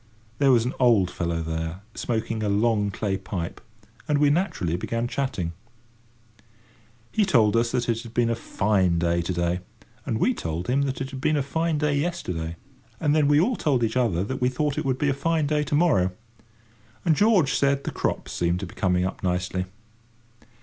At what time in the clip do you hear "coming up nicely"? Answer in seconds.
18.73-19.65